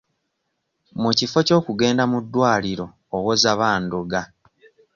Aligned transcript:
Mu 1.01 1.11
kifo 1.17 1.39
ky'okugenda 1.47 2.03
mu 2.11 2.17
ddwaliro 2.23 2.85
owoza 3.15 3.51
bandoga. 3.59 4.21